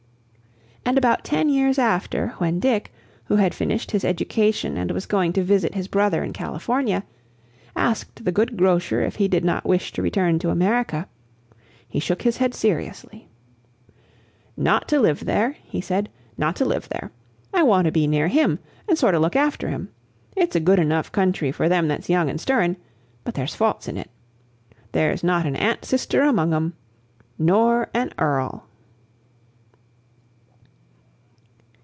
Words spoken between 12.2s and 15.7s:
his head seriously. "Not to live there,"